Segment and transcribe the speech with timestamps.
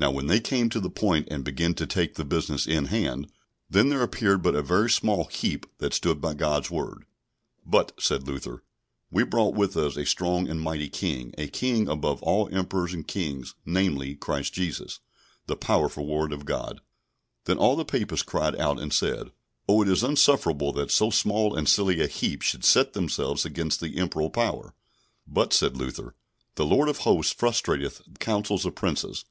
[0.00, 3.30] Now when they came to the point, and began to take the business in hand,
[3.68, 7.04] then there appeared but a very small heap that stood by God's Word.
[7.66, 8.62] But, said Luther,
[9.10, 13.06] we brought with us a strong and mighty King, a King above all Emperors and
[13.06, 15.00] Kings, namely, Christ Jesus,
[15.46, 16.80] the powerful Word of God.
[17.44, 19.32] Then all the Papists cried out, and said,
[19.68, 23.80] "Oh, it is insufferable that so small and silly a heap should set themselves against
[23.80, 24.72] the Imperial power."
[25.26, 26.14] But, said Luther,
[26.54, 29.26] the Lord of Hosts frustrateth the councils of Princes.